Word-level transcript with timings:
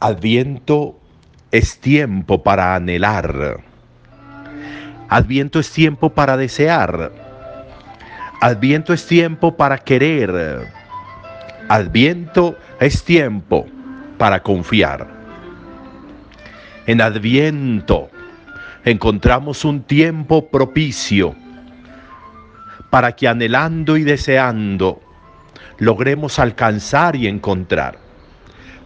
Adviento 0.00 0.96
es 1.50 1.80
tiempo 1.80 2.44
para 2.44 2.76
anhelar. 2.76 3.64
Adviento 5.08 5.58
es 5.58 5.72
tiempo 5.72 6.10
para 6.10 6.36
desear. 6.36 7.10
Adviento 8.40 8.92
es 8.92 9.04
tiempo 9.08 9.56
para 9.56 9.78
querer. 9.78 10.68
Adviento 11.68 12.56
es 12.78 13.02
tiempo 13.02 13.66
para 14.18 14.40
confiar. 14.40 15.08
En 16.86 17.00
Adviento 17.00 18.08
encontramos 18.84 19.64
un 19.64 19.82
tiempo 19.82 20.48
propicio 20.48 21.34
para 22.88 23.16
que 23.16 23.26
anhelando 23.26 23.96
y 23.96 24.04
deseando 24.04 25.00
logremos 25.78 26.38
alcanzar 26.38 27.16
y 27.16 27.26
encontrar 27.26 28.07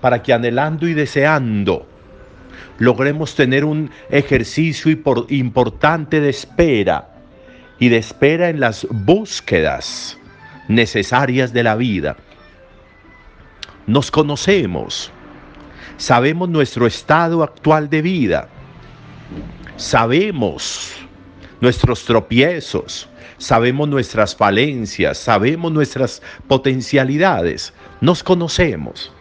para 0.00 0.22
que 0.22 0.32
anhelando 0.32 0.88
y 0.88 0.94
deseando 0.94 1.86
logremos 2.80 3.34
tener 3.34 3.64
un 3.64 3.90
ejercicio 4.08 4.90
importante 5.28 6.20
de 6.20 6.30
espera 6.30 7.10
y 7.78 7.90
de 7.90 7.98
espera 7.98 8.48
en 8.48 8.58
las 8.58 8.86
búsquedas 8.90 10.18
necesarias 10.66 11.52
de 11.52 11.62
la 11.62 11.76
vida. 11.76 12.16
Nos 13.86 14.10
conocemos, 14.10 15.10
sabemos 15.98 16.48
nuestro 16.48 16.86
estado 16.86 17.42
actual 17.42 17.90
de 17.90 18.00
vida, 18.00 18.48
sabemos 19.76 20.96
nuestros 21.60 22.06
tropiezos, 22.06 23.10
sabemos 23.36 23.88
nuestras 23.88 24.34
falencias, 24.34 25.18
sabemos 25.18 25.70
nuestras 25.70 26.22
potencialidades, 26.48 27.74
nos 28.00 28.22
conocemos 28.22 29.12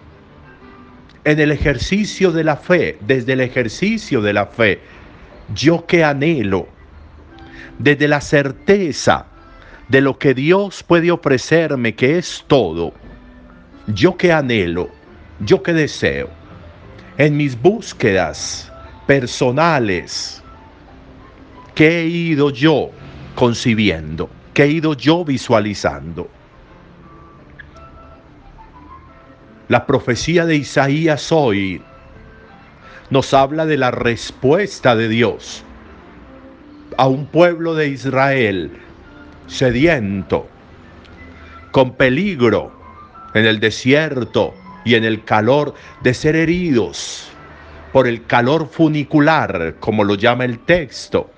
en 1.30 1.40
el 1.40 1.52
ejercicio 1.52 2.32
de 2.32 2.44
la 2.44 2.58
fe, 2.58 2.98
desde 3.02 3.34
el 3.34 3.42
ejercicio 3.42 4.20
de 4.20 4.34
la 4.34 4.48
fe, 4.48 4.80
yo 5.54 5.86
que 5.86 6.04
anhelo, 6.04 6.68
desde 7.78 8.08
la 8.08 8.20
certeza 8.20 9.28
de 9.90 10.02
lo 10.02 10.18
que 10.18 10.34
Dios 10.34 10.82
puede 10.82 11.12
ofrecerme, 11.12 11.94
que 11.94 12.18
es 12.18 12.44
todo, 12.48 12.94
yo 13.86 14.18
que 14.18 14.34
anhelo, 14.34 14.90
yo 15.40 15.62
que 15.62 15.74
deseo, 15.74 16.32
en 17.20 17.38
mis 17.38 17.62
búsquedas 17.62 18.72
personales, 19.06 20.42
que 21.76 22.00
he 22.00 22.06
ido 22.08 22.50
yo 22.50 22.90
concibiendo, 23.36 24.32
que 24.56 24.64
he 24.64 24.68
ido 24.70 24.96
yo 24.96 25.24
visualizando. 25.24 26.28
La 29.70 29.86
profecía 29.86 30.48
de 30.48 30.56
Isaías 30.56 31.32
hoy 31.32 31.80
nos 33.12 33.36
habla 33.36 33.68
de 33.68 33.78
la 33.78 33.92
respuesta 33.92 34.96
de 34.96 35.08
Dios 35.08 35.64
a 36.98 37.08
un 37.08 37.28
pueblo 37.28 37.76
de 37.76 37.90
Israel 37.90 38.72
sediento, 39.46 40.48
con 41.70 41.94
peligro 41.94 42.72
en 43.36 43.46
el 43.46 43.60
desierto 43.60 44.56
y 44.86 44.96
en 44.96 45.04
el 45.04 45.24
calor 45.24 45.76
de 46.02 46.16
ser 46.16 46.36
heridos 46.36 47.30
por 47.94 48.08
el 48.08 48.26
calor 48.26 48.68
funicular, 48.72 49.76
como 49.80 50.04
lo 50.04 50.16
llama 50.16 50.46
el 50.46 50.58
texto. 50.58 51.30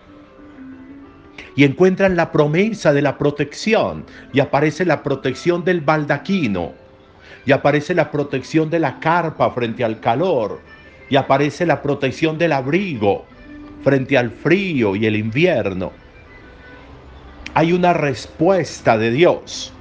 Y 1.58 1.66
encuentran 1.66 2.16
la 2.16 2.31
promesa 2.31 2.94
de 2.94 3.02
la 3.02 3.18
protección 3.18 4.06
y 4.31 4.40
aparece 4.40 4.86
la 4.86 5.03
protección 5.03 5.66
del 5.66 5.81
baldaquino 5.81 6.80
y 7.46 7.52
aparece 7.52 7.94
la 7.94 8.12
protección 8.12 8.69
de 8.69 8.79
la 8.79 9.00
carpa 9.00 9.52
frente 9.52 9.84
al 9.84 10.00
calor, 10.00 10.59
y 11.09 11.16
aparece 11.16 11.66
la 11.66 11.81
protección 11.81 12.38
del 12.38 12.53
abrigo 12.53 13.25
frente 13.84 14.18
al 14.18 14.31
frío 14.31 14.96
y 14.96 15.06
el 15.06 15.16
invierno. 15.16 15.91
Hay 17.53 17.74
una 17.74 17.94
respuesta 17.94 18.97
de 18.97 19.12
Dios 19.12 19.74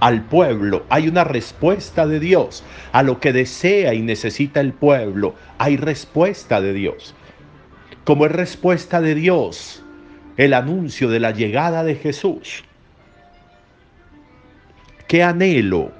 al 0.00 0.22
pueblo, 0.22 0.84
hay 0.88 1.06
una 1.06 1.22
respuesta 1.22 2.06
de 2.06 2.18
Dios 2.18 2.64
a 2.92 3.02
lo 3.02 3.20
que 3.20 3.32
desea 3.32 3.94
y 3.94 4.02
necesita 4.02 4.60
el 4.60 4.72
pueblo, 4.72 5.34
hay 5.58 5.76
respuesta 5.76 6.60
de 6.60 6.72
Dios. 6.72 7.14
Como 8.04 8.26
es 8.26 8.32
respuesta 8.32 9.00
de 9.00 9.14
Dios 9.14 9.82
el 10.36 10.52
anuncio 10.52 11.08
de 11.08 11.20
la 11.20 11.30
llegada 11.30 11.84
de 11.84 11.94
Jesús. 11.94 12.64
¿Qué 15.06 15.22
anhelo? 15.22 15.92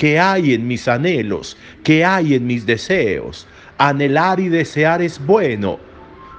¿Qué 0.00 0.18
hay 0.18 0.54
en 0.54 0.66
mis 0.66 0.88
anhelos? 0.88 1.58
¿Qué 1.84 2.06
hay 2.06 2.32
en 2.32 2.46
mis 2.46 2.64
deseos? 2.64 3.46
Anhelar 3.76 4.40
y 4.40 4.48
desear 4.48 5.02
es 5.02 5.22
bueno 5.26 5.78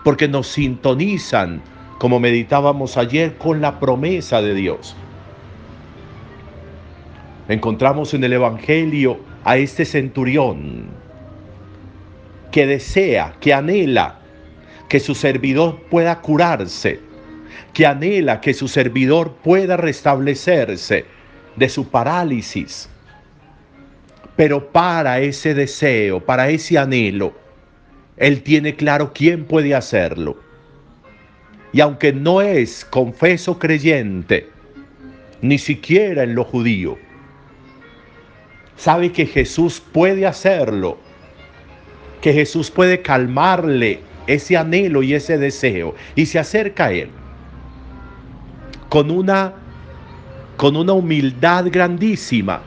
porque 0.03 0.27
nos 0.27 0.47
sintonizan, 0.47 1.61
como 1.99 2.19
meditábamos 2.19 2.97
ayer, 2.97 3.37
con 3.37 3.61
la 3.61 3.79
promesa 3.79 4.41
de 4.41 4.55
Dios. 4.55 4.95
Encontramos 7.49 8.15
en 8.15 8.23
el 8.23 8.33
Evangelio 8.33 9.19
a 9.43 9.57
este 9.57 9.85
centurión 9.85 10.85
que 12.51 12.65
desea, 12.65 13.35
que 13.39 13.53
anhela 13.53 14.21
que 14.89 14.99
su 14.99 15.13
servidor 15.13 15.83
pueda 15.91 16.19
curarse, 16.21 16.99
que 17.75 17.85
anhela 17.85 18.41
que 18.41 18.55
su 18.55 18.67
servidor 18.67 19.33
pueda 19.43 19.77
restablecerse 19.77 21.05
de 21.57 21.69
su 21.69 21.87
parálisis, 21.89 22.89
pero 24.35 24.71
para 24.71 25.19
ese 25.19 25.53
deseo, 25.53 26.19
para 26.19 26.49
ese 26.49 26.77
anhelo, 26.77 27.33
Él 28.17 28.41
tiene 28.43 28.75
claro 28.75 29.11
quién 29.13 29.45
puede 29.45 29.75
hacerlo. 29.75 30.37
Y 31.73 31.81
aunque 31.81 32.11
no 32.11 32.41
es 32.41 32.85
confeso 32.85 33.57
creyente, 33.57 34.49
ni 35.41 35.57
siquiera 35.57 36.23
en 36.23 36.35
lo 36.35 36.43
judío, 36.43 36.97
sabe 38.75 39.11
que 39.11 39.25
Jesús 39.25 39.81
puede 39.91 40.25
hacerlo, 40.25 40.97
que 42.21 42.33
Jesús 42.33 42.69
puede 42.69 43.01
calmarle 43.01 43.99
ese 44.27 44.57
anhelo 44.57 45.03
y 45.03 45.13
ese 45.13 45.37
deseo 45.37 45.95
y 46.15 46.25
se 46.25 46.39
acerca 46.39 46.85
a 46.85 46.91
él 46.91 47.09
con 48.89 49.09
una 49.09 49.53
con 50.57 50.75
una 50.75 50.93
humildad 50.93 51.67
grandísima 51.71 52.61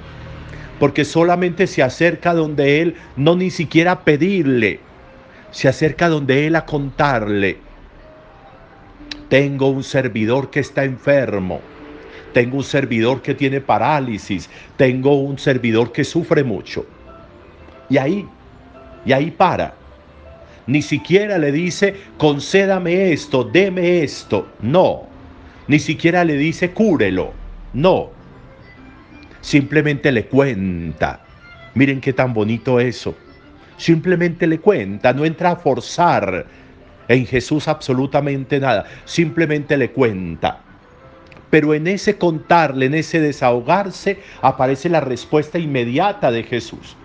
porque 0.78 1.04
solamente 1.04 1.66
se 1.66 1.82
acerca 1.82 2.34
donde 2.34 2.82
Él, 2.82 2.96
no 3.16 3.36
ni 3.36 3.50
siquiera 3.50 4.00
pedirle, 4.00 4.80
se 5.50 5.68
acerca 5.68 6.08
donde 6.08 6.46
Él 6.46 6.56
a 6.56 6.66
contarle, 6.66 7.58
tengo 9.28 9.68
un 9.68 9.84
servidor 9.84 10.50
que 10.50 10.60
está 10.60 10.84
enfermo, 10.84 11.60
tengo 12.32 12.56
un 12.56 12.64
servidor 12.64 13.22
que 13.22 13.34
tiene 13.34 13.60
parálisis, 13.60 14.50
tengo 14.76 15.20
un 15.20 15.38
servidor 15.38 15.92
que 15.92 16.04
sufre 16.04 16.42
mucho. 16.42 16.84
Y 17.88 17.98
ahí, 17.98 18.26
y 19.06 19.12
ahí 19.12 19.30
para. 19.30 19.74
Ni 20.66 20.82
siquiera 20.82 21.38
le 21.38 21.52
dice, 21.52 21.94
concédame 22.16 23.12
esto, 23.12 23.44
deme 23.44 24.02
esto. 24.02 24.48
No. 24.60 25.02
Ni 25.68 25.78
siquiera 25.78 26.24
le 26.24 26.36
dice, 26.36 26.70
cúrelo. 26.70 27.32
No 27.72 28.23
simplemente 29.44 30.10
le 30.10 30.24
cuenta. 30.24 31.20
Miren 31.74 32.00
qué 32.00 32.14
tan 32.14 32.32
bonito 32.32 32.80
eso. 32.80 33.14
Simplemente 33.76 34.46
le 34.46 34.58
cuenta, 34.58 35.12
no 35.12 35.24
entra 35.24 35.50
a 35.50 35.56
forzar 35.56 36.46
en 37.08 37.26
Jesús 37.26 37.68
absolutamente 37.68 38.58
nada, 38.58 38.86
simplemente 39.04 39.76
le 39.76 39.90
cuenta. 39.90 40.60
Pero 41.50 41.74
en 41.74 41.86
ese 41.86 42.16
contarle, 42.16 42.86
en 42.86 42.94
ese 42.94 43.20
desahogarse, 43.20 44.18
aparece 44.40 44.88
la 44.88 45.00
respuesta 45.00 45.58
inmediata 45.58 46.30
de 46.30 46.44
Jesús. 46.44 46.96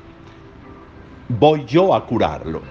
Voy 1.27 1.65
yo 1.65 1.94
a 1.94 2.07
curarlo. 2.07 2.62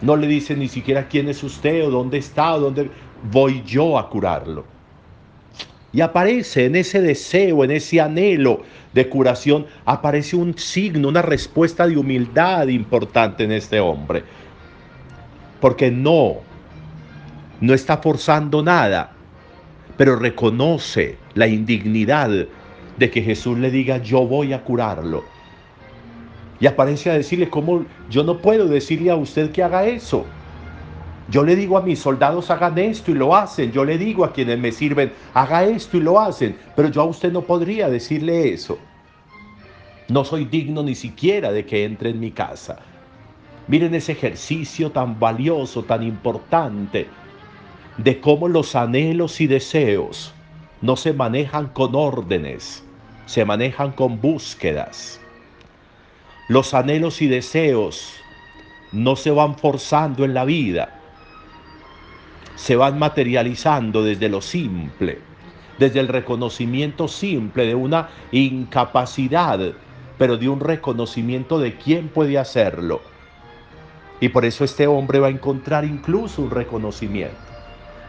No 0.00 0.16
le 0.16 0.26
dice 0.26 0.56
ni 0.56 0.68
siquiera 0.68 1.06
quién 1.06 1.28
es 1.28 1.42
usted 1.42 1.86
o 1.86 1.90
dónde 1.90 2.16
está 2.16 2.54
o 2.54 2.60
dónde. 2.60 2.90
Voy 3.30 3.62
yo 3.66 3.98
a 3.98 4.08
curarlo. 4.08 4.79
Y 5.92 6.00
aparece 6.02 6.66
en 6.66 6.76
ese 6.76 7.00
deseo, 7.00 7.64
en 7.64 7.72
ese 7.72 8.00
anhelo 8.00 8.62
de 8.92 9.08
curación, 9.08 9.66
aparece 9.84 10.36
un 10.36 10.56
signo, 10.56 11.08
una 11.08 11.22
respuesta 11.22 11.86
de 11.86 11.96
humildad 11.96 12.68
importante 12.68 13.44
en 13.44 13.52
este 13.52 13.80
hombre. 13.80 14.22
Porque 15.60 15.90
no, 15.90 16.36
no 17.60 17.74
está 17.74 17.98
forzando 17.98 18.62
nada, 18.62 19.12
pero 19.96 20.16
reconoce 20.16 21.18
la 21.34 21.48
indignidad 21.48 22.30
de 22.96 23.10
que 23.10 23.22
Jesús 23.22 23.58
le 23.58 23.70
diga, 23.70 23.98
yo 23.98 24.24
voy 24.26 24.52
a 24.52 24.62
curarlo. 24.62 25.24
Y 26.60 26.66
aparece 26.66 27.10
a 27.10 27.14
decirle, 27.14 27.48
¿cómo 27.48 27.84
yo 28.08 28.22
no 28.22 28.38
puedo 28.38 28.68
decirle 28.68 29.10
a 29.10 29.16
usted 29.16 29.50
que 29.50 29.62
haga 29.62 29.86
eso? 29.86 30.24
Yo 31.30 31.44
le 31.44 31.54
digo 31.54 31.78
a 31.78 31.82
mis 31.82 32.00
soldados 32.00 32.50
hagan 32.50 32.76
esto 32.78 33.12
y 33.12 33.14
lo 33.14 33.36
hacen. 33.36 33.70
Yo 33.70 33.84
le 33.84 33.96
digo 33.98 34.24
a 34.24 34.32
quienes 34.32 34.58
me 34.58 34.72
sirven 34.72 35.12
haga 35.32 35.64
esto 35.64 35.96
y 35.96 36.00
lo 36.00 36.18
hacen. 36.18 36.56
Pero 36.74 36.88
yo 36.88 37.02
a 37.02 37.04
usted 37.04 37.32
no 37.32 37.42
podría 37.42 37.88
decirle 37.88 38.52
eso. 38.52 38.78
No 40.08 40.24
soy 40.24 40.44
digno 40.44 40.82
ni 40.82 40.96
siquiera 40.96 41.52
de 41.52 41.64
que 41.64 41.84
entre 41.84 42.10
en 42.10 42.18
mi 42.18 42.32
casa. 42.32 42.80
Miren 43.68 43.94
ese 43.94 44.10
ejercicio 44.10 44.90
tan 44.90 45.20
valioso, 45.20 45.84
tan 45.84 46.02
importante, 46.02 47.06
de 47.96 48.20
cómo 48.20 48.48
los 48.48 48.74
anhelos 48.74 49.40
y 49.40 49.46
deseos 49.46 50.34
no 50.82 50.96
se 50.96 51.12
manejan 51.12 51.68
con 51.68 51.94
órdenes, 51.94 52.82
se 53.26 53.44
manejan 53.44 53.92
con 53.92 54.20
búsquedas. 54.20 55.20
Los 56.48 56.74
anhelos 56.74 57.22
y 57.22 57.28
deseos 57.28 58.14
no 58.90 59.14
se 59.14 59.30
van 59.30 59.56
forzando 59.56 60.24
en 60.24 60.34
la 60.34 60.44
vida, 60.44 60.99
se 62.60 62.76
van 62.76 62.98
materializando 62.98 64.04
desde 64.04 64.28
lo 64.28 64.42
simple, 64.42 65.18
desde 65.78 66.00
el 66.00 66.08
reconocimiento 66.08 67.08
simple 67.08 67.64
de 67.64 67.74
una 67.74 68.10
incapacidad, 68.32 69.72
pero 70.18 70.36
de 70.36 70.50
un 70.50 70.60
reconocimiento 70.60 71.58
de 71.58 71.76
quién 71.78 72.08
puede 72.08 72.36
hacerlo. 72.36 73.00
Y 74.20 74.28
por 74.28 74.44
eso 74.44 74.64
este 74.64 74.86
hombre 74.86 75.20
va 75.20 75.28
a 75.28 75.30
encontrar 75.30 75.86
incluso 75.86 76.42
un 76.42 76.50
reconocimiento. 76.50 77.34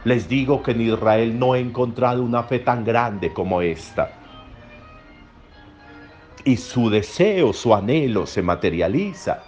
Les 0.03 0.27
digo 0.27 0.62
que 0.62 0.71
en 0.71 0.81
Israel 0.81 1.39
no 1.39 1.56
he 1.56 1.62
encontrado 1.62 2.21
una 2.21 2.44
fe 2.44 2.59
tan 2.59 2.83
grande 2.83 3.31
como 3.31 3.62
esta 3.62 4.18
y 6.44 6.57
su 6.57 6.89
deseo, 6.89 7.53
su 7.53 7.74
anhelo 7.74 8.25
se 8.25 8.42
materializa. 8.42 9.44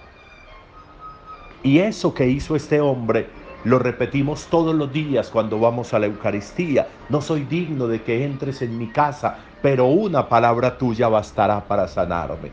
Y 1.63 1.79
eso 1.79 2.13
que 2.13 2.27
hizo 2.27 2.55
este 2.55 2.79
hombre 2.79 3.27
lo 3.63 3.79
repetimos 3.79 4.47
todos 4.47 4.75
los 4.75 4.91
días 4.91 5.29
cuando 5.29 5.59
vamos 5.59 5.93
a 5.93 5.99
la 5.99 6.07
Eucaristía. 6.07 6.87
No 7.09 7.21
soy 7.21 7.43
digno 7.43 7.87
de 7.87 8.01
que 8.01 8.25
entres 8.25 8.61
en 8.61 8.77
mi 8.77 8.87
casa, 8.87 9.37
pero 9.61 9.85
una 9.87 10.27
palabra 10.27 10.77
tuya 10.77 11.07
bastará 11.07 11.65
para 11.67 11.87
sanarme. 11.87 12.51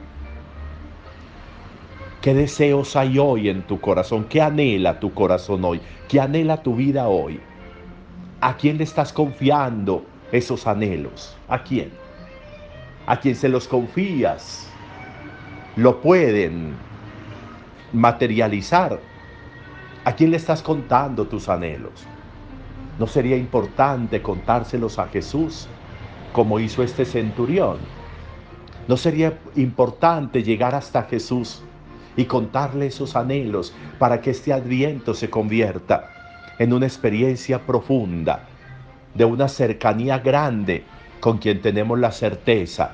¿Qué 2.21 2.35
deseos 2.35 2.97
hay 2.97 3.19
hoy 3.19 3.49
en 3.49 3.62
tu 3.62 3.81
corazón? 3.81 4.25
¿Qué 4.25 4.43
anhela 4.43 5.01
tu 5.01 5.12
corazón 5.15 5.65
hoy? 5.65 5.81
¿Qué 6.09 6.21
anhela 6.21 6.62
tu 6.62 6.77
vida 6.77 7.09
hoy? 7.09 7.41
¿A 8.41 8.57
quién 8.57 8.79
le 8.79 8.85
estás 8.85 9.12
confiando 9.12 10.05
esos 10.31 10.67
anhelos? 10.67 11.37
¿A 11.49 11.62
quién? 11.62 11.91
a 13.11 13.19
quien 13.19 13.35
se 13.35 13.49
los 13.49 13.67
confías 13.67 14.69
lo 15.75 16.01
pueden 16.01 16.75
materializar. 17.93 19.01
¿A 20.11 20.17
quién 20.17 20.33
le 20.33 20.39
estás 20.39 20.61
contando 20.61 21.29
tus 21.29 21.49
anhelos? 21.49 22.05
¿No 22.99 23.07
sería 23.07 23.37
importante 23.37 24.21
contárselos 24.21 24.99
a 24.99 25.07
Jesús 25.07 25.69
como 26.33 26.59
hizo 26.59 26.83
este 26.83 27.05
centurión? 27.05 27.77
¿No 28.89 28.97
sería 28.97 29.39
importante 29.55 30.43
llegar 30.43 30.75
hasta 30.75 31.05
Jesús 31.05 31.62
y 32.17 32.25
contarle 32.25 32.89
esos 32.89 33.15
anhelos 33.15 33.73
para 34.01 34.21
que 34.21 34.31
este 34.31 34.53
adviento 34.53 35.15
se 35.15 35.31
convierta 35.31 36.11
en 36.59 36.73
una 36.73 36.87
experiencia 36.87 37.61
profunda, 37.61 38.49
de 39.15 39.25
una 39.27 39.47
cercanía 39.47 40.19
grande 40.19 40.83
con 41.21 41.39
quien 41.39 41.62
tenemos 41.62 42.01
la 42.01 42.11
certeza 42.11 42.91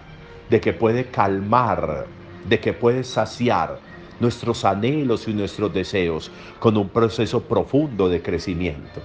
de 0.51 0.61
que 0.61 0.75
puede 0.75 1.07
calmar, 1.07 2.09
de 2.47 2.61
que 2.61 2.75
puede 2.75 3.05
saciar 3.05 3.79
nuestros 4.21 4.65
anhelos 4.65 5.29
y 5.29 5.35
nuestros 5.35 5.73
deseos 5.73 6.31
con 6.59 6.77
un 6.77 6.89
proceso 6.89 7.43
profundo 7.43 8.09
de 8.09 8.23
crecimiento. 8.23 9.03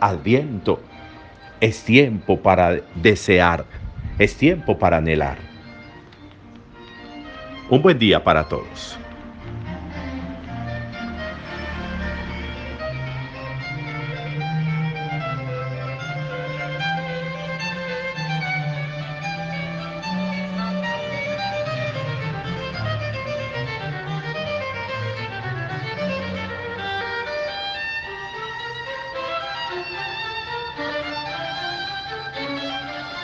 Adviento 0.00 0.80
es 1.60 1.82
tiempo 1.82 2.40
para 2.40 2.80
desear, 2.94 3.64
es 4.18 4.36
tiempo 4.36 4.78
para 4.78 4.98
anhelar. 4.98 5.38
Un 7.70 7.82
buen 7.82 7.98
día 7.98 8.22
para 8.22 8.44
todos. 8.48 8.98